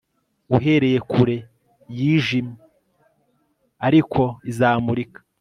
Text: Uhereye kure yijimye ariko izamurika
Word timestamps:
Uhereye 0.55 0.99
kure 1.11 1.37
yijimye 1.97 2.57
ariko 3.87 4.21
izamurika 4.51 5.19